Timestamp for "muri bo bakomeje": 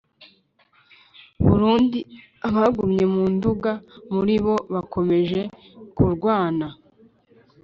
4.13-5.41